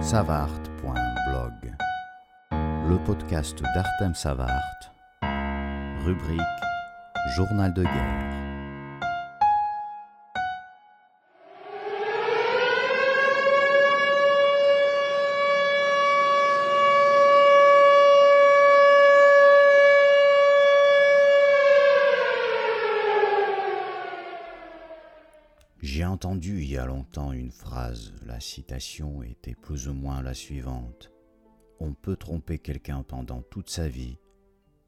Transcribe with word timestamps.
savart.blog, 0.00 1.74
le 2.52 3.04
podcast 3.04 3.60
d'Artem 3.74 4.14
Savart, 4.14 4.92
rubrique 6.04 6.40
Journal 7.36 7.74
de 7.74 7.82
guerre. 7.82 8.47
Entendu 26.10 26.62
il 26.62 26.70
y 26.70 26.76
a 26.76 26.86
longtemps 26.86 27.32
une 27.32 27.50
phrase, 27.50 28.12
la 28.26 28.40
citation 28.40 29.22
était 29.22 29.54
plus 29.54 29.88
ou 29.88 29.94
moins 29.94 30.22
la 30.22 30.34
suivante. 30.34 31.10
On 31.80 31.94
peut 31.94 32.16
tromper 32.16 32.58
quelqu'un 32.58 33.02
pendant 33.02 33.42
toute 33.42 33.70
sa 33.70 33.88
vie, 33.88 34.18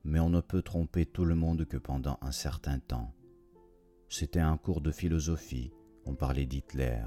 mais 0.05 0.21
on 0.21 0.30
ne 0.30 0.41
peut 0.41 0.63
tromper 0.63 1.07
tout 1.07 1.25
le 1.25 1.35
monde 1.35 1.65
que 1.65 1.77
pendant 1.77 2.19
un 2.23 2.33
certain 2.33 2.79
temps. 2.79 3.15
C'était 4.09 4.41
un 4.41 4.57
cours 4.57 4.80
de 4.80 4.91
philosophie, 4.91 5.73
on 6.05 6.15
parlait 6.15 6.47
d'Hitler, 6.47 7.05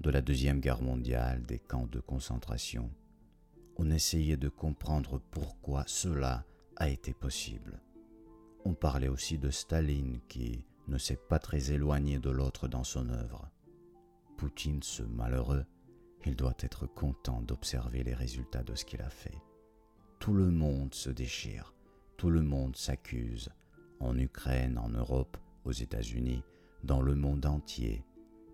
de 0.00 0.10
la 0.10 0.20
Deuxième 0.20 0.60
Guerre 0.60 0.82
mondiale, 0.82 1.44
des 1.44 1.58
camps 1.58 1.86
de 1.86 2.00
concentration. 2.00 2.90
On 3.76 3.90
essayait 3.90 4.36
de 4.36 4.48
comprendre 4.48 5.20
pourquoi 5.30 5.84
cela 5.86 6.44
a 6.76 6.88
été 6.88 7.12
possible. 7.12 7.80
On 8.64 8.74
parlait 8.74 9.08
aussi 9.08 9.38
de 9.38 9.50
Staline 9.50 10.20
qui, 10.28 10.64
ne 10.88 10.98
s'est 10.98 11.16
pas 11.28 11.38
très 11.38 11.72
éloigné 11.72 12.18
de 12.18 12.30
l'autre 12.30 12.68
dans 12.68 12.84
son 12.84 13.08
œuvre. 13.08 13.48
Poutine, 14.44 14.82
ce 14.82 15.02
malheureux, 15.02 15.64
il 16.26 16.36
doit 16.36 16.56
être 16.60 16.86
content 16.86 17.40
d'observer 17.40 18.04
les 18.04 18.12
résultats 18.12 18.62
de 18.62 18.74
ce 18.74 18.84
qu'il 18.84 19.00
a 19.00 19.08
fait. 19.08 19.40
Tout 20.20 20.34
le 20.34 20.50
monde 20.50 20.92
se 20.92 21.08
déchire, 21.08 21.72
tout 22.18 22.28
le 22.28 22.42
monde 22.42 22.76
s'accuse, 22.76 23.48
en 24.00 24.18
Ukraine, 24.18 24.76
en 24.76 24.90
Europe, 24.90 25.38
aux 25.64 25.72
États-Unis, 25.72 26.42
dans 26.82 27.00
le 27.00 27.14
monde 27.14 27.46
entier. 27.46 28.04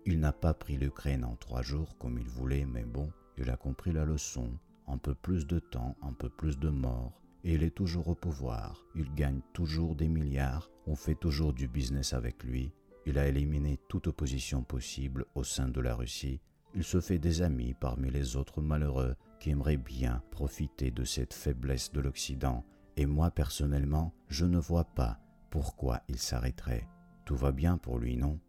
Il 0.05 0.21
n'a 0.21 0.31
pas 0.31 0.53
pris 0.53 0.77
l'Ukraine 0.77 1.25
en 1.25 1.35
trois 1.35 1.61
jours 1.61 1.97
comme 1.97 2.17
il 2.17 2.29
voulait, 2.29 2.65
mais 2.65 2.85
bon, 2.85 3.11
il 3.37 3.49
a 3.49 3.57
compris 3.57 3.91
la 3.91 4.05
leçon, 4.05 4.49
un 4.87 4.97
peu 4.97 5.13
plus 5.13 5.45
de 5.45 5.59
temps, 5.59 5.97
un 6.01 6.13
peu 6.13 6.29
plus 6.29 6.57
de 6.57 6.69
morts, 6.69 7.21
et 7.43 7.55
il 7.55 7.63
est 7.63 7.75
toujours 7.75 8.07
au 8.07 8.15
pouvoir. 8.15 8.85
Il 8.95 9.13
gagne 9.13 9.41
toujours 9.51 9.97
des 9.97 10.07
milliards, 10.07 10.69
on 10.87 10.95
fait 10.95 11.15
toujours 11.15 11.51
du 11.51 11.67
business 11.67 12.13
avec 12.13 12.45
lui. 12.45 12.71
Il 13.05 13.17
a 13.17 13.27
éliminé 13.27 13.79
toute 13.87 14.07
opposition 14.07 14.63
possible 14.63 15.25
au 15.35 15.43
sein 15.43 15.67
de 15.67 15.81
la 15.81 15.95
Russie. 15.95 16.39
Il 16.75 16.83
se 16.83 17.01
fait 17.01 17.19
des 17.19 17.41
amis 17.41 17.73
parmi 17.73 18.09
les 18.11 18.35
autres 18.35 18.61
malheureux 18.61 19.15
qui 19.39 19.49
aimeraient 19.49 19.77
bien 19.77 20.21
profiter 20.31 20.91
de 20.91 21.03
cette 21.03 21.33
faiblesse 21.33 21.91
de 21.91 21.99
l'Occident. 21.99 22.63
Et 22.97 23.05
moi 23.05 23.31
personnellement, 23.31 24.13
je 24.29 24.45
ne 24.45 24.59
vois 24.59 24.85
pas 24.85 25.19
pourquoi 25.49 26.01
il 26.07 26.17
s'arrêterait. 26.17 26.87
Tout 27.25 27.35
va 27.35 27.51
bien 27.51 27.77
pour 27.77 27.97
lui, 27.97 28.17
non? 28.17 28.39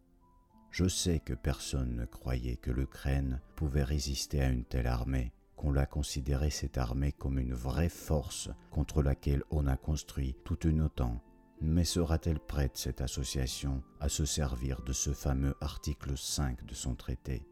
Je 0.71 0.87
sais 0.87 1.19
que 1.19 1.33
personne 1.33 1.95
ne 1.95 2.05
croyait 2.05 2.57
que 2.57 2.71
l'Ukraine 2.71 3.41
pouvait 3.55 3.83
résister 3.83 4.41
à 4.41 4.49
une 4.49 4.65
telle 4.65 4.87
armée 4.87 5.33
qu'on 5.55 5.71
l'a 5.71 5.85
considéré 5.85 6.49
cette 6.49 6.77
armée 6.77 7.11
comme 7.11 7.39
une 7.39 7.53
vraie 7.53 7.89
force 7.89 8.49
contre 8.71 9.03
laquelle 9.03 9.43
on 9.51 9.67
a 9.67 9.77
construit 9.77 10.35
toute 10.43 10.65
une 10.65 10.81
OTAN. 10.81 11.21
Mais 11.65 11.85
sera-t-elle 11.85 12.41
prête, 12.41 12.75
cette 12.75 12.99
association, 12.99 13.81
à 14.01 14.09
se 14.09 14.25
servir 14.25 14.81
de 14.81 14.91
ce 14.91 15.13
fameux 15.13 15.55
article 15.61 16.17
5 16.17 16.65
de 16.65 16.73
son 16.73 16.93
traité? 16.93 17.47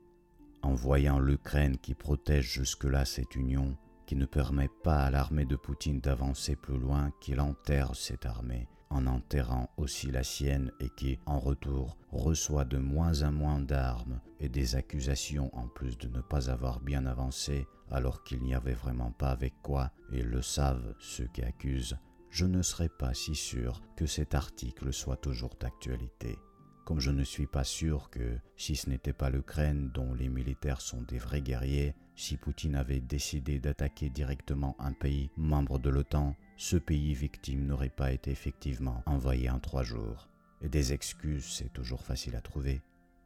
En 0.63 0.73
voyant 0.73 1.17
l'Ukraine 1.17 1.77
qui 1.77 1.93
protège 1.93 2.51
jusque-là 2.51 3.05
cette 3.05 3.37
union, 3.37 3.77
qui 4.05 4.17
ne 4.17 4.25
permet 4.25 4.67
pas 4.83 5.05
à 5.05 5.11
l'armée 5.11 5.45
de 5.45 5.55
Poutine 5.55 6.01
d'avancer 6.01 6.57
plus 6.57 6.77
loin, 6.77 7.13
qu'il 7.21 7.39
enterre 7.39 7.95
cette 7.95 8.25
armée, 8.25 8.67
en 8.89 9.07
enterrant 9.07 9.69
aussi 9.77 10.11
la 10.11 10.23
sienne 10.23 10.73
et 10.81 10.89
qui, 10.89 11.17
en 11.25 11.39
retour, 11.39 11.97
reçoit 12.11 12.65
de 12.65 12.79
moins 12.79 13.23
en 13.23 13.31
moins 13.31 13.61
d'armes 13.61 14.19
et 14.41 14.49
des 14.49 14.75
accusations 14.75 15.49
en 15.55 15.69
plus 15.69 15.97
de 15.97 16.09
ne 16.09 16.19
pas 16.19 16.49
avoir 16.49 16.81
bien 16.81 17.05
avancé, 17.05 17.65
alors 17.89 18.25
qu'il 18.25 18.43
n'y 18.43 18.55
avait 18.55 18.73
vraiment 18.73 19.11
pas 19.11 19.29
avec 19.31 19.53
quoi, 19.61 19.89
et 20.11 20.21
le 20.21 20.41
savent 20.41 20.95
ceux 20.99 21.27
qui 21.27 21.43
accusent, 21.43 21.97
je 22.31 22.45
ne 22.45 22.61
serais 22.61 22.89
pas 22.89 23.13
si 23.13 23.35
sûr 23.35 23.81
que 23.97 24.05
cet 24.05 24.35
article 24.35 24.93
soit 24.93 25.17
toujours 25.17 25.55
d'actualité. 25.59 26.39
Comme 26.85 27.01
je 27.01 27.11
ne 27.11 27.25
suis 27.25 27.45
pas 27.45 27.65
sûr 27.65 28.09
que, 28.09 28.39
si 28.55 28.75
ce 28.77 28.89
n'était 28.89 29.13
pas 29.13 29.29
l'Ukraine 29.29 29.91
dont 29.93 30.13
les 30.13 30.29
militaires 30.29 30.81
sont 30.81 31.01
des 31.01 31.17
vrais 31.17 31.41
guerriers, 31.41 31.93
si 32.15 32.37
Poutine 32.37 32.75
avait 32.75 33.01
décidé 33.01 33.59
d'attaquer 33.59 34.09
directement 34.09 34.75
un 34.79 34.93
pays 34.93 35.29
membre 35.35 35.77
de 35.77 35.89
l'OTAN, 35.89 36.35
ce 36.55 36.77
pays 36.77 37.13
victime 37.13 37.65
n'aurait 37.65 37.89
pas 37.89 38.13
été 38.13 38.31
effectivement 38.31 39.03
envoyé 39.05 39.49
en 39.49 39.59
trois 39.59 39.83
jours. 39.83 40.29
Et 40.61 40.69
des 40.69 40.93
excuses, 40.93 41.45
c'est 41.45 41.73
toujours 41.73 42.03
facile 42.03 42.35
à 42.35 42.41
trouver. 42.41 42.81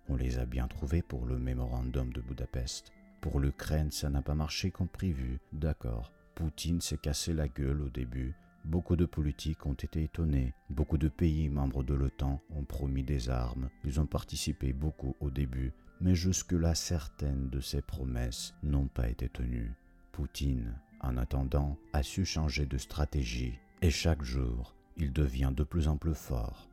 On 0.10 0.16
les 0.16 0.40
a 0.40 0.46
bien 0.46 0.68
trouvées 0.68 1.04
pour 1.04 1.26
le 1.26 1.38
mémorandum 1.38 2.12
de 2.12 2.22
Budapest. 2.22 2.92
Pour 3.22 3.40
l'Ukraine, 3.40 3.92
ça 3.92 4.10
n'a 4.10 4.22
pas 4.22 4.36
marché 4.36 4.72
comme 4.72 4.90
prévu, 4.90 5.40
d'accord. 5.54 6.12
Poutine 6.34 6.82
s'est 6.82 6.98
cassé 6.98 7.34
la 7.34 7.48
gueule 7.48 7.82
au 7.82 7.90
début. 7.90 8.36
Beaucoup 8.66 8.96
de 8.96 9.06
politiques 9.06 9.68
ont 9.68 9.74
été 9.74 10.02
étonnés. 10.02 10.56
Beaucoup 10.72 10.98
de 10.98 11.08
pays 11.08 11.50
membres 11.50 11.84
de 11.84 11.94
l'OTAN 11.94 12.42
ont 12.50 12.64
promis 12.64 13.04
des 13.04 13.30
armes. 13.30 13.70
Ils 13.84 14.00
ont 14.00 14.08
participé 14.08 14.74
beaucoup 14.74 15.16
au 15.20 15.30
début. 15.30 15.72
Mais 16.02 16.16
jusque-là, 16.16 16.74
certaines 16.74 17.50
de 17.52 17.60
ces 17.60 17.84
promesses 17.84 18.56
n'ont 18.64 18.88
pas 18.88 19.08
été 19.08 19.30
tenues. 19.30 19.76
Poutine, 20.12 20.80
en 21.00 21.16
attendant, 21.16 21.78
a 21.94 22.02
su 22.02 22.26
changer 22.26 22.66
de 22.66 22.80
stratégie. 22.80 23.60
Et 23.84 23.92
chaque 23.92 24.24
jour, 24.24 24.76
il 24.98 25.14
devient 25.14 25.54
de 25.56 25.64
plus 25.64 25.88
en 25.88 25.98
plus 25.98 26.16
fort. 26.16 26.68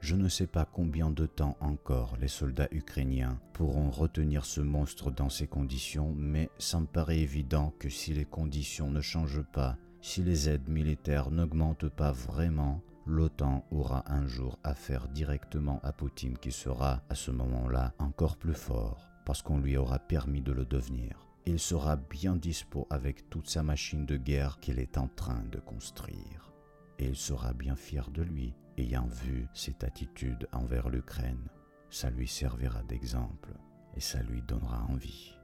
Je 0.00 0.16
ne 0.16 0.28
sais 0.28 0.48
pas 0.48 0.64
combien 0.64 1.10
de 1.10 1.26
temps 1.26 1.56
encore 1.60 2.16
les 2.20 2.28
soldats 2.28 2.68
ukrainiens 2.72 3.38
pourront 3.52 3.90
retenir 3.90 4.44
ce 4.44 4.60
monstre 4.60 5.12
dans 5.12 5.28
ces 5.28 5.46
conditions, 5.46 6.12
mais 6.16 6.50
ça 6.58 6.80
me 6.80 6.86
paraît 6.86 7.20
évident 7.20 7.72
que 7.78 7.88
si 7.88 8.12
les 8.12 8.24
conditions 8.24 8.90
ne 8.90 9.00
changent 9.00 9.46
pas, 9.52 9.76
si 10.00 10.22
les 10.22 10.48
aides 10.48 10.68
militaires 10.68 11.30
n'augmentent 11.30 11.88
pas 11.88 12.12
vraiment, 12.12 12.80
l'OTAN 13.06 13.64
aura 13.70 14.04
un 14.12 14.26
jour 14.26 14.58
affaire 14.62 15.08
directement 15.08 15.80
à 15.82 15.92
Poutine 15.92 16.38
qui 16.38 16.52
sera 16.52 17.02
à 17.08 17.14
ce 17.14 17.30
moment-là 17.30 17.94
encore 17.98 18.36
plus 18.36 18.54
fort, 18.54 19.08
parce 19.24 19.42
qu'on 19.42 19.58
lui 19.58 19.76
aura 19.76 19.98
permis 19.98 20.42
de 20.42 20.52
le 20.52 20.64
devenir. 20.64 21.26
Il 21.46 21.58
sera 21.58 21.96
bien 21.96 22.36
dispo 22.36 22.86
avec 22.90 23.28
toute 23.30 23.48
sa 23.48 23.62
machine 23.62 24.06
de 24.06 24.16
guerre 24.16 24.60
qu'il 24.60 24.78
est 24.78 24.98
en 24.98 25.08
train 25.08 25.42
de 25.50 25.58
construire. 25.58 26.52
Et 26.98 27.06
il 27.06 27.16
sera 27.16 27.52
bien 27.52 27.74
fier 27.74 28.10
de 28.10 28.22
lui 28.22 28.54
ayant 28.76 29.06
vu 29.06 29.48
cette 29.54 29.82
attitude 29.82 30.46
envers 30.52 30.88
l'Ukraine, 30.88 31.48
ça 31.90 32.10
lui 32.10 32.28
servira 32.28 32.82
d'exemple 32.82 33.54
et 33.96 34.00
ça 34.00 34.22
lui 34.22 34.42
donnera 34.42 34.84
envie. 34.88 35.34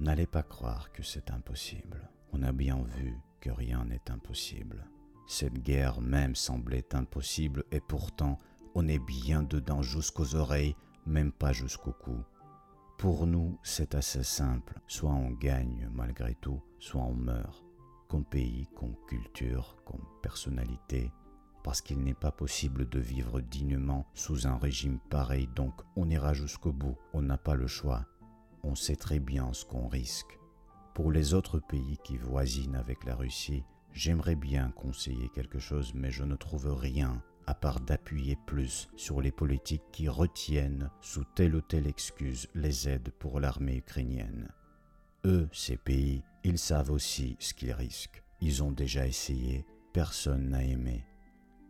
N'allez 0.00 0.26
pas 0.26 0.42
croire 0.42 0.90
que 0.92 1.02
c'est 1.02 1.30
impossible. 1.30 2.10
On 2.32 2.42
a 2.42 2.52
bien 2.52 2.82
vu 2.96 3.18
que 3.40 3.50
rien 3.50 3.84
n'est 3.84 4.10
impossible. 4.10 4.88
Cette 5.26 5.62
guerre 5.62 6.00
même 6.00 6.34
semblait 6.34 6.94
impossible 6.94 7.64
et 7.70 7.80
pourtant 7.80 8.38
on 8.74 8.88
est 8.88 8.98
bien 8.98 9.42
dedans 9.42 9.82
jusqu'aux 9.82 10.34
oreilles, 10.34 10.76
même 11.06 11.32
pas 11.32 11.52
jusqu'au 11.52 11.92
cou. 11.92 12.16
Pour 12.98 13.26
nous, 13.26 13.58
c'est 13.62 13.94
assez 13.94 14.22
simple. 14.22 14.80
Soit 14.86 15.12
on 15.12 15.30
gagne 15.30 15.88
malgré 15.92 16.34
tout, 16.34 16.60
soit 16.78 17.02
on 17.02 17.14
meurt. 17.14 17.64
Comme 18.08 18.24
pays, 18.24 18.66
comme 18.76 18.96
culture, 19.06 19.76
comme 19.84 20.04
personnalité, 20.20 21.12
parce 21.62 21.80
qu'il 21.80 22.00
n'est 22.00 22.14
pas 22.14 22.32
possible 22.32 22.88
de 22.88 22.98
vivre 22.98 23.40
dignement 23.40 24.06
sous 24.14 24.46
un 24.46 24.58
régime 24.58 24.98
pareil, 25.10 25.48
donc 25.54 25.74
on 25.94 26.10
ira 26.10 26.34
jusqu'au 26.34 26.72
bout, 26.72 26.96
on 27.12 27.22
n'a 27.22 27.38
pas 27.38 27.54
le 27.54 27.68
choix, 27.68 28.04
on 28.64 28.74
sait 28.74 28.96
très 28.96 29.20
bien 29.20 29.52
ce 29.52 29.64
qu'on 29.64 29.86
risque. 29.86 30.39
Pour 30.94 31.12
les 31.12 31.34
autres 31.34 31.60
pays 31.60 31.98
qui 32.04 32.16
voisinent 32.16 32.76
avec 32.76 33.04
la 33.04 33.14
Russie, 33.14 33.64
j'aimerais 33.92 34.34
bien 34.34 34.70
conseiller 34.70 35.28
quelque 35.34 35.58
chose, 35.58 35.92
mais 35.94 36.10
je 36.10 36.24
ne 36.24 36.36
trouve 36.36 36.72
rien 36.72 37.22
à 37.46 37.54
part 37.54 37.80
d'appuyer 37.80 38.36
plus 38.46 38.88
sur 38.96 39.20
les 39.20 39.32
politiques 39.32 39.82
qui 39.92 40.08
retiennent 40.08 40.90
sous 41.00 41.24
telle 41.24 41.56
ou 41.56 41.60
telle 41.60 41.86
excuse 41.86 42.46
les 42.54 42.88
aides 42.88 43.10
pour 43.18 43.40
l'armée 43.40 43.76
ukrainienne. 43.76 44.48
Eux, 45.24 45.48
ces 45.52 45.76
pays, 45.76 46.22
ils 46.44 46.58
savent 46.58 46.90
aussi 46.90 47.36
ce 47.40 47.52
qu'ils 47.52 47.72
risquent. 47.72 48.22
Ils 48.40 48.62
ont 48.62 48.70
déjà 48.72 49.06
essayé, 49.06 49.66
personne 49.92 50.50
n'a 50.50 50.62
aimé. 50.62 51.04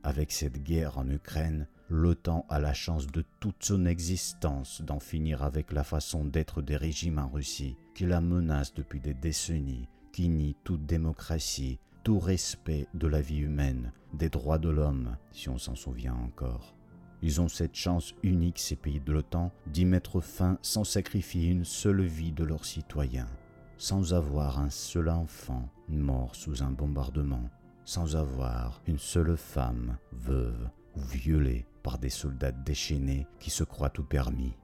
Avec 0.02 0.32
cette 0.32 0.62
guerre 0.62 0.99
en 0.99 1.08
Ukraine, 1.08 1.66
l'OTAN 1.90 2.46
a 2.48 2.60
la 2.60 2.72
chance 2.72 3.08
de 3.08 3.25
toute 3.40 3.64
son 3.64 3.84
existence 3.84 4.81
d'en 4.81 5.00
finir 5.00 5.42
avec 5.42 5.72
la 5.72 5.82
façon 5.82 6.25
d'être 6.25 6.62
des 6.62 6.76
régimes 6.76 7.19
en 7.19 7.28
Russie 7.28 7.76
qui 7.94 8.06
la 8.06 8.20
menacent 8.20 8.75
depuis 8.75 9.00
des 9.00 9.12
décennies, 9.12 9.88
qui 10.12 10.28
nient 10.28 10.56
toute 10.62 10.87
démocratie, 10.87 11.81
tout 12.04 12.20
respect 12.20 12.87
de 12.94 13.08
la 13.08 13.20
vie 13.20 13.38
humaine, 13.38 13.92
des 14.14 14.28
droits 14.28 14.58
de 14.58 14.69
l'homme, 14.69 15.16
si 15.32 15.48
on 15.48 15.58
s'en 15.58 15.75
souvient 15.75 16.14
encore. 16.14 16.76
Ils 17.22 17.40
ont 17.40 17.48
cette 17.48 17.75
chance 17.75 18.14
unique, 18.22 18.60
ces 18.60 18.76
pays 18.76 19.00
de 19.00 19.12
l'OTAN, 19.12 19.52
d'y 19.66 19.84
mettre 19.84 20.20
fin 20.20 20.58
sans 20.62 20.84
sacrifier 20.84 21.48
une 21.48 21.64
seule 21.64 22.02
vie 22.02 22.32
de 22.32 22.44
leurs 22.44 22.64
citoyens. 22.64 23.28
sans 23.76 24.12
avoir 24.12 24.58
un 24.58 24.69
seul 24.69 25.08
enfant 25.08 25.66
mort 25.88 26.37
sous 26.37 26.62
un 26.62 26.70
bombardement, 26.70 27.48
sans 27.87 28.14
avoir 28.14 28.82
une 28.87 28.98
seule 28.98 29.38
femme 29.38 29.96
veuve 30.12 30.69
ou 30.96 31.00
violée 31.00 31.66
par 31.82 31.98
des 31.98 32.10
soldats 32.10 32.52
déchaînés 32.52 33.26
qui 33.38 33.50
se 33.50 33.64
croient 33.64 33.90
tout 33.90 34.04
permis. 34.04 34.56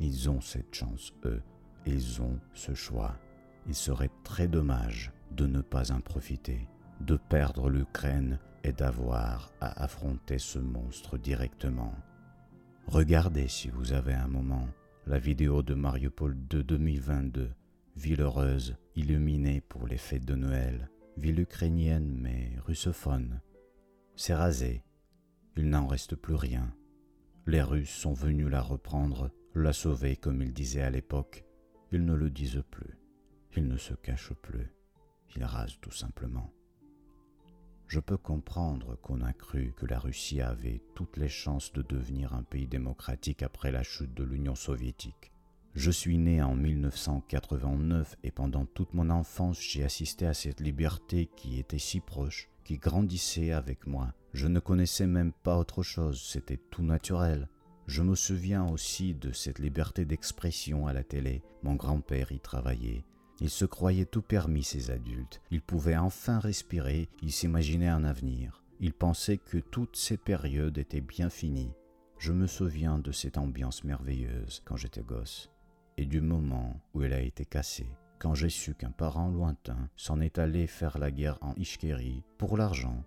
Ils 0.00 0.28
ont 0.30 0.40
cette 0.40 0.74
chance, 0.74 1.12
eux, 1.24 1.42
ils 1.86 2.20
ont 2.20 2.38
ce 2.54 2.74
choix. 2.74 3.16
Il 3.66 3.74
serait 3.74 4.10
très 4.24 4.48
dommage 4.48 5.12
de 5.32 5.46
ne 5.46 5.60
pas 5.60 5.92
en 5.92 6.00
profiter, 6.00 6.68
de 7.00 7.16
perdre 7.16 7.68
l'Ukraine 7.68 8.38
et 8.64 8.72
d'avoir 8.72 9.52
à 9.60 9.82
affronter 9.82 10.38
ce 10.38 10.58
monstre 10.58 11.18
directement. 11.18 11.94
Regardez 12.86 13.48
si 13.48 13.68
vous 13.68 13.92
avez 13.92 14.14
un 14.14 14.28
moment 14.28 14.68
la 15.06 15.18
vidéo 15.18 15.62
de 15.62 15.74
Mariupol 15.74 16.36
de 16.48 16.62
2022, 16.62 17.50
ville 17.96 18.20
heureuse, 18.20 18.76
illuminée 18.96 19.60
pour 19.60 19.86
les 19.86 19.98
fêtes 19.98 20.24
de 20.24 20.34
Noël, 20.34 20.90
ville 21.16 21.40
ukrainienne 21.40 22.16
mais 22.20 22.52
russophone. 22.64 23.40
C'est 24.16 24.34
rasé, 24.34 24.82
il 25.56 25.70
n'en 25.70 25.86
reste 25.86 26.16
plus 26.16 26.34
rien. 26.34 26.74
Les 27.46 27.62
Russes 27.62 27.90
sont 27.90 28.12
venus 28.12 28.48
la 28.48 28.60
reprendre, 28.60 29.30
la 29.54 29.72
sauver 29.72 30.16
comme 30.16 30.42
ils 30.42 30.52
disaient 30.52 30.82
à 30.82 30.90
l'époque. 30.90 31.44
Ils 31.92 32.04
ne 32.04 32.14
le 32.14 32.28
disent 32.28 32.62
plus, 32.70 32.98
ils 33.56 33.66
ne 33.66 33.76
se 33.76 33.94
cachent 33.94 34.34
plus, 34.34 34.70
ils 35.34 35.44
rasent 35.44 35.80
tout 35.80 35.92
simplement. 35.92 36.52
Je 37.86 38.00
peux 38.00 38.16
comprendre 38.16 38.96
qu'on 38.96 39.20
a 39.22 39.32
cru 39.32 39.72
que 39.76 39.86
la 39.86 39.98
Russie 39.98 40.40
avait 40.40 40.82
toutes 40.94 41.16
les 41.16 41.28
chances 41.28 41.72
de 41.72 41.82
devenir 41.82 42.34
un 42.34 42.42
pays 42.42 42.66
démocratique 42.66 43.42
après 43.42 43.70
la 43.70 43.84
chute 43.84 44.12
de 44.12 44.24
l'Union 44.24 44.56
soviétique. 44.56 45.30
Je 45.74 45.90
suis 45.90 46.18
né 46.18 46.42
en 46.42 46.56
1989 46.56 48.16
et 48.24 48.30
pendant 48.30 48.66
toute 48.66 48.92
mon 48.92 49.08
enfance 49.08 49.60
j'ai 49.60 49.84
assisté 49.84 50.26
à 50.26 50.34
cette 50.34 50.60
liberté 50.60 51.30
qui 51.36 51.60
était 51.60 51.78
si 51.78 52.00
proche, 52.00 52.48
qui 52.66 52.78
grandissait 52.78 53.52
avec 53.52 53.86
moi. 53.86 54.12
Je 54.34 54.48
ne 54.48 54.58
connaissais 54.58 55.06
même 55.06 55.32
pas 55.32 55.56
autre 55.56 55.84
chose, 55.84 56.20
c'était 56.20 56.56
tout 56.56 56.82
naturel. 56.82 57.48
Je 57.86 58.02
me 58.02 58.16
souviens 58.16 58.66
aussi 58.68 59.14
de 59.14 59.30
cette 59.30 59.60
liberté 59.60 60.04
d'expression 60.04 60.88
à 60.88 60.92
la 60.92 61.04
télé. 61.04 61.42
Mon 61.62 61.76
grand-père 61.76 62.32
y 62.32 62.40
travaillait. 62.40 63.04
Il 63.40 63.50
se 63.50 63.64
croyait 63.64 64.04
tout 64.04 64.22
permis, 64.22 64.64
ces 64.64 64.90
adultes. 64.90 65.40
Il 65.52 65.62
pouvait 65.62 65.96
enfin 65.96 66.40
respirer, 66.40 67.08
il 67.22 67.30
s'imaginait 67.30 67.86
un 67.86 68.02
avenir. 68.02 68.64
Il 68.80 68.92
pensait 68.92 69.38
que 69.38 69.58
toutes 69.58 69.96
ces 69.96 70.16
périodes 70.16 70.78
étaient 70.78 71.00
bien 71.00 71.30
finies. 71.30 71.72
Je 72.18 72.32
me 72.32 72.48
souviens 72.48 72.98
de 72.98 73.12
cette 73.12 73.38
ambiance 73.38 73.84
merveilleuse 73.84 74.60
quand 74.64 74.76
j'étais 74.76 75.02
gosse, 75.02 75.50
et 75.98 76.04
du 76.04 76.20
moment 76.20 76.80
où 76.94 77.02
elle 77.02 77.12
a 77.12 77.20
été 77.20 77.44
cassée, 77.44 77.90
quand 78.18 78.34
j'ai 78.34 78.48
su 78.48 78.74
qu'un 78.74 78.90
parent 78.90 79.28
lointain 79.28 79.88
s'en 79.96 80.20
est 80.20 80.38
allé 80.38 80.66
faire 80.66 80.98
la 80.98 81.10
guerre 81.10 81.38
en 81.40 81.54
Ishkérie 81.54 82.22
pour 82.38 82.56
l'argent. 82.56 83.04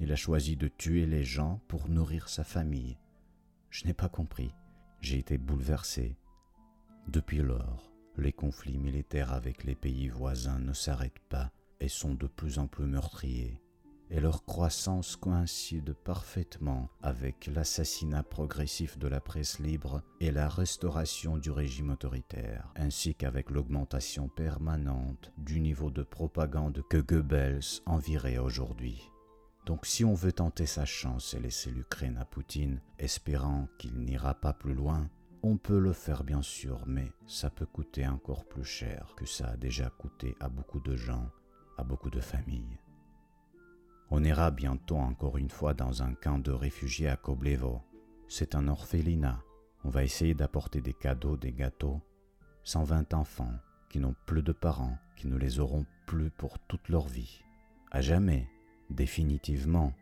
Il 0.00 0.12
a 0.12 0.16
choisi 0.16 0.56
de 0.56 0.68
tuer 0.68 1.06
les 1.06 1.24
gens 1.24 1.60
pour 1.68 1.88
nourrir 1.88 2.28
sa 2.28 2.44
famille. 2.44 2.98
Je 3.70 3.86
n'ai 3.86 3.94
pas 3.94 4.08
compris. 4.08 4.54
J'ai 5.00 5.18
été 5.18 5.38
bouleversé. 5.38 6.16
Depuis 7.08 7.38
lors, 7.38 7.92
les 8.16 8.32
conflits 8.32 8.78
militaires 8.78 9.32
avec 9.32 9.64
les 9.64 9.74
pays 9.74 10.08
voisins 10.08 10.58
ne 10.58 10.72
s'arrêtent 10.72 11.24
pas 11.28 11.50
et 11.80 11.88
sont 11.88 12.14
de 12.14 12.26
plus 12.26 12.58
en 12.58 12.66
plus 12.66 12.86
meurtriers, 12.86 13.60
et 14.10 14.20
leur 14.20 14.44
croissance 14.44 15.16
coïncide 15.16 15.92
parfaitement 15.92 16.88
avec 17.02 17.46
l'assassinat 17.46 18.22
progressif 18.22 18.98
de 18.98 19.08
la 19.08 19.20
presse 19.20 19.58
libre 19.58 20.02
et 20.20 20.30
la 20.30 20.48
restauration 20.48 21.36
du 21.38 21.50
régime 21.50 21.90
autoritaire, 21.90 22.72
ainsi 22.76 23.14
qu'avec 23.14 23.50
l'augmentation 23.50 24.28
permanente 24.28 25.32
du 25.38 25.60
niveau 25.60 25.90
de 25.90 26.02
propagande 26.02 26.82
que 26.88 26.98
Goebbels 26.98 27.82
envirait 27.86 28.38
aujourd'hui. 28.38 29.10
Donc 29.66 29.84
si 29.84 30.04
on 30.04 30.14
veut 30.14 30.32
tenter 30.32 30.66
sa 30.66 30.84
chance 30.84 31.34
et 31.34 31.40
laisser 31.40 31.70
l'Ukraine 31.72 32.18
à 32.18 32.24
Poutine, 32.24 32.80
espérant 32.98 33.66
qu'il 33.78 33.98
n'ira 33.98 34.34
pas 34.34 34.52
plus 34.52 34.74
loin, 34.74 35.10
on 35.42 35.56
peut 35.56 35.78
le 35.78 35.92
faire 35.92 36.24
bien 36.24 36.42
sûr, 36.42 36.84
mais 36.86 37.12
ça 37.26 37.50
peut 37.50 37.66
coûter 37.66 38.06
encore 38.06 38.44
plus 38.46 38.64
cher 38.64 39.14
que 39.16 39.26
ça 39.26 39.48
a 39.48 39.56
déjà 39.56 39.90
coûté 39.90 40.36
à 40.40 40.48
beaucoup 40.48 40.80
de 40.80 40.96
gens, 40.96 41.30
à 41.78 41.84
beaucoup 41.84 42.10
de 42.10 42.20
familles. 42.20 42.78
On 44.10 44.22
ira 44.22 44.52
bientôt 44.52 44.98
encore 44.98 45.36
une 45.36 45.50
fois 45.50 45.74
dans 45.74 46.02
un 46.02 46.14
camp 46.14 46.38
de 46.38 46.52
réfugiés 46.52 47.08
à 47.08 47.16
Koblevo. 47.16 47.82
C'est 48.28 48.54
un 48.54 48.68
orphelinat. 48.68 49.42
On 49.84 49.90
va 49.90 50.04
essayer 50.04 50.34
d'apporter 50.34 50.80
des 50.80 50.92
cadeaux, 50.92 51.36
des 51.36 51.52
gâteaux. 51.52 52.00
120 52.62 53.14
enfants 53.14 53.54
qui 53.88 53.98
n'ont 53.98 54.14
plus 54.26 54.42
de 54.42 54.52
parents, 54.52 54.96
qui 55.16 55.26
ne 55.26 55.36
les 55.36 55.58
auront 55.58 55.86
plus 56.06 56.30
pour 56.30 56.58
toute 56.60 56.88
leur 56.88 57.08
vie. 57.08 57.42
À 57.90 58.00
jamais, 58.00 58.48
définitivement, 58.90 59.92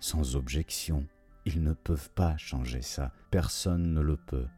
sans 0.00 0.34
objection. 0.36 1.06
Ils 1.44 1.62
ne 1.62 1.72
peuvent 1.74 2.10
pas 2.10 2.36
changer 2.38 2.82
ça. 2.82 3.12
Personne 3.30 3.92
ne 3.92 4.00
le 4.00 4.16
peut. 4.16 4.48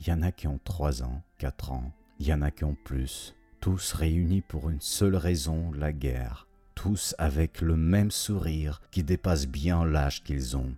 Il 0.00 0.08
y 0.08 0.12
en 0.12 0.22
a 0.22 0.32
qui 0.32 0.48
ont 0.48 0.60
3 0.64 1.02
ans, 1.02 1.22
4 1.38 1.72
ans, 1.72 1.92
il 2.18 2.26
y 2.26 2.32
en 2.32 2.42
a 2.42 2.50
qui 2.50 2.64
ont 2.64 2.76
plus, 2.84 3.34
tous 3.60 3.92
réunis 3.92 4.42
pour 4.42 4.70
une 4.70 4.80
seule 4.80 5.16
raison, 5.16 5.72
la 5.72 5.92
guerre, 5.92 6.46
tous 6.74 7.14
avec 7.18 7.60
le 7.60 7.76
même 7.76 8.10
sourire 8.10 8.80
qui 8.90 9.02
dépasse 9.02 9.46
bien 9.46 9.84
l'âge 9.84 10.22
qu'ils 10.22 10.56
ont. 10.56 10.74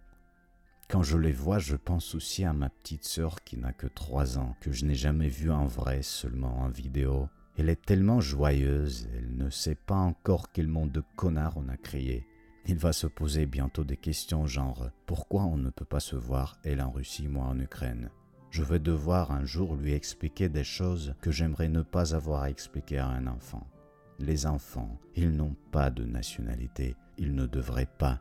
Quand 0.88 1.02
je 1.02 1.18
les 1.18 1.32
vois, 1.32 1.58
je 1.58 1.74
pense 1.74 2.14
aussi 2.14 2.44
à 2.44 2.52
ma 2.52 2.68
petite 2.68 3.04
sœur 3.04 3.42
qui 3.42 3.56
n'a 3.56 3.72
que 3.72 3.88
3 3.88 4.38
ans, 4.38 4.54
que 4.60 4.70
je 4.70 4.84
n'ai 4.84 4.94
jamais 4.94 5.28
vue 5.28 5.50
en 5.50 5.66
vrai, 5.66 6.02
seulement 6.02 6.60
en 6.60 6.68
vidéo. 6.68 7.28
Elle 7.58 7.70
est 7.70 7.84
tellement 7.84 8.20
joyeuse, 8.20 9.08
elle 9.16 9.36
ne 9.36 9.50
sait 9.50 9.74
pas 9.74 9.96
encore 9.96 10.52
quel 10.52 10.68
monde 10.68 10.92
de 10.92 11.02
connards 11.16 11.56
on 11.56 11.68
a 11.68 11.76
créé. 11.76 12.26
Il 12.66 12.78
va 12.78 12.92
se 12.92 13.06
poser 13.06 13.46
bientôt 13.46 13.84
des 13.84 13.96
questions 13.96 14.46
genre 14.46 14.90
pourquoi 15.06 15.44
on 15.44 15.56
ne 15.56 15.70
peut 15.70 15.84
pas 15.84 16.00
se 16.00 16.16
voir, 16.16 16.58
elle 16.64 16.82
en 16.82 16.90
Russie, 16.90 17.28
moi 17.28 17.46
en 17.46 17.58
Ukraine? 17.58 18.10
Je 18.50 18.62
vais 18.62 18.78
devoir 18.78 19.32
un 19.32 19.44
jour 19.44 19.76
lui 19.76 19.92
expliquer 19.92 20.48
des 20.48 20.64
choses 20.64 21.14
que 21.20 21.30
j'aimerais 21.30 21.68
ne 21.68 21.82
pas 21.82 22.14
avoir 22.14 22.42
à 22.42 22.50
expliquer 22.50 22.98
à 22.98 23.08
un 23.08 23.26
enfant. 23.26 23.66
Les 24.18 24.46
enfants, 24.46 24.98
ils 25.14 25.30
n'ont 25.30 25.56
pas 25.72 25.90
de 25.90 26.04
nationalité, 26.04 26.96
ils 27.18 27.34
ne 27.34 27.46
devraient 27.46 27.88
pas. 27.98 28.20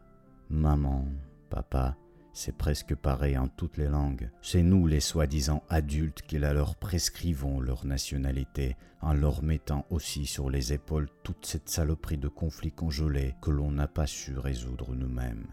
Maman, 0.49 1.05
papa, 1.49 1.95
c'est 2.33 2.57
presque 2.57 2.95
pareil 2.95 3.37
en 3.37 3.47
toutes 3.47 3.77
les 3.77 3.87
langues. 3.87 4.29
C'est 4.41 4.61
nous 4.61 4.87
les 4.87 4.99
soi-disant 4.99 5.63
adultes 5.69 6.21
qui 6.23 6.37
leur 6.37 6.75
prescrivons 6.75 7.61
leur 7.61 7.85
nationalité 7.85 8.75
en 9.01 9.13
leur 9.13 9.41
mettant 9.41 9.85
aussi 9.89 10.25
sur 10.25 10.49
les 10.49 10.73
épaules 10.73 11.07
toute 11.23 11.45
cette 11.45 11.69
saloperie 11.69 12.17
de 12.17 12.27
conflits 12.27 12.73
congelés 12.73 13.35
que 13.41 13.51
l'on 13.51 13.71
n'a 13.71 13.87
pas 13.87 14.05
su 14.05 14.37
résoudre 14.37 14.93
nous-mêmes. 14.95 15.47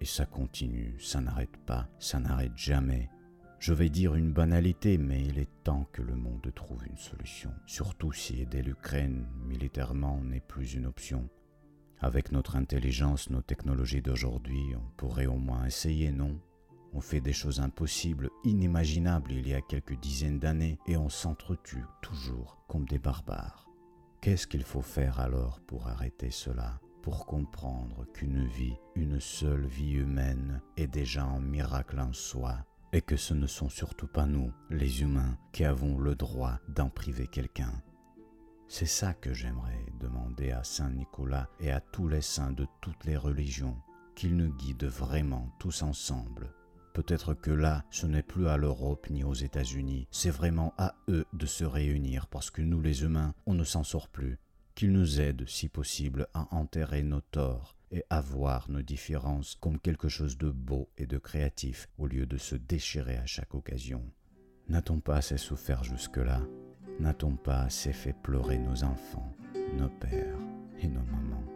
Et 0.00 0.06
ça 0.06 0.24
continue, 0.24 0.96
ça 0.98 1.20
n'arrête 1.20 1.56
pas, 1.66 1.88
ça 1.98 2.18
n'arrête 2.18 2.56
jamais. 2.56 3.10
Je 3.64 3.72
vais 3.72 3.88
dire 3.88 4.14
une 4.14 4.30
banalité, 4.30 4.98
mais 4.98 5.22
il 5.22 5.38
est 5.38 5.48
temps 5.64 5.88
que 5.90 6.02
le 6.02 6.14
monde 6.14 6.52
trouve 6.54 6.86
une 6.86 6.98
solution, 6.98 7.50
surtout 7.64 8.12
si 8.12 8.42
aider 8.42 8.60
l'Ukraine 8.60 9.26
militairement 9.46 10.20
n'est 10.20 10.42
plus 10.42 10.74
une 10.74 10.84
option. 10.84 11.30
Avec 11.98 12.30
notre 12.30 12.56
intelligence, 12.56 13.30
nos 13.30 13.40
technologies 13.40 14.02
d'aujourd'hui, 14.02 14.74
on 14.76 14.96
pourrait 14.98 15.24
au 15.24 15.38
moins 15.38 15.64
essayer, 15.64 16.12
non? 16.12 16.38
On 16.92 17.00
fait 17.00 17.22
des 17.22 17.32
choses 17.32 17.60
impossibles, 17.60 18.28
inimaginables 18.44 19.32
il 19.32 19.48
y 19.48 19.54
a 19.54 19.62
quelques 19.62 19.98
dizaines 19.98 20.40
d'années, 20.40 20.78
et 20.86 20.98
on 20.98 21.08
s'entretue 21.08 21.86
toujours 22.02 22.62
comme 22.68 22.84
des 22.84 22.98
barbares. 22.98 23.66
Qu'est-ce 24.20 24.46
qu'il 24.46 24.64
faut 24.64 24.82
faire 24.82 25.20
alors 25.20 25.62
pour 25.62 25.88
arrêter 25.88 26.30
cela? 26.30 26.82
Pour 27.00 27.24
comprendre 27.24 28.04
qu'une 28.12 28.44
vie, 28.44 28.76
une 28.94 29.20
seule 29.20 29.64
vie 29.64 29.92
humaine, 29.92 30.60
est 30.76 30.86
déjà 30.86 31.24
un 31.24 31.40
miracle 31.40 31.98
en 31.98 32.12
soi 32.12 32.58
et 32.94 33.02
que 33.02 33.16
ce 33.16 33.34
ne 33.34 33.48
sont 33.48 33.68
surtout 33.68 34.06
pas 34.06 34.24
nous, 34.24 34.52
les 34.70 35.02
humains, 35.02 35.36
qui 35.50 35.64
avons 35.64 35.98
le 35.98 36.14
droit 36.14 36.60
d'en 36.68 36.88
priver 36.88 37.26
quelqu'un. 37.26 37.82
C'est 38.68 38.86
ça 38.86 39.14
que 39.14 39.34
j'aimerais 39.34 39.84
demander 39.98 40.52
à 40.52 40.62
Saint 40.62 40.90
Nicolas 40.90 41.48
et 41.58 41.72
à 41.72 41.80
tous 41.80 42.06
les 42.06 42.20
saints 42.20 42.52
de 42.52 42.68
toutes 42.80 43.04
les 43.04 43.16
religions, 43.16 43.76
qu'ils 44.14 44.36
nous 44.36 44.54
guident 44.54 44.84
vraiment 44.84 45.50
tous 45.58 45.82
ensemble. 45.82 46.54
Peut-être 46.92 47.34
que 47.34 47.50
là, 47.50 47.84
ce 47.90 48.06
n'est 48.06 48.22
plus 48.22 48.46
à 48.46 48.56
l'Europe 48.56 49.10
ni 49.10 49.24
aux 49.24 49.34
États-Unis, 49.34 50.06
c'est 50.12 50.30
vraiment 50.30 50.72
à 50.78 50.94
eux 51.08 51.26
de 51.32 51.46
se 51.46 51.64
réunir 51.64 52.28
parce 52.28 52.52
que 52.52 52.62
nous 52.62 52.80
les 52.80 53.02
humains, 53.02 53.34
on 53.46 53.54
ne 53.54 53.64
s'en 53.64 53.82
sort 53.82 54.08
plus. 54.08 54.38
Qu'ils 54.76 54.92
nous 54.92 55.20
aident, 55.20 55.48
si 55.48 55.68
possible, 55.68 56.28
à 56.32 56.46
enterrer 56.54 57.02
nos 57.02 57.20
torts 57.20 57.73
et 57.90 58.04
à 58.10 58.20
voir 58.20 58.70
nos 58.70 58.82
différences 58.82 59.56
comme 59.60 59.78
quelque 59.78 60.08
chose 60.08 60.36
de 60.38 60.50
beau 60.50 60.88
et 60.96 61.06
de 61.06 61.18
créatif 61.18 61.88
au 61.98 62.06
lieu 62.06 62.26
de 62.26 62.36
se 62.36 62.56
déchirer 62.56 63.16
à 63.16 63.26
chaque 63.26 63.54
occasion. 63.54 64.02
N'a-t-on 64.68 65.00
pas 65.00 65.16
assez 65.16 65.36
souffert 65.36 65.84
jusque-là? 65.84 66.40
N'a-t-on 67.00 67.36
pas 67.36 67.60
assez 67.62 67.92
fait 67.92 68.14
pleurer 68.22 68.58
nos 68.58 68.84
enfants, 68.84 69.32
nos 69.76 69.88
pères 69.88 70.38
et 70.80 70.88
nos 70.88 71.02
mamans? 71.02 71.53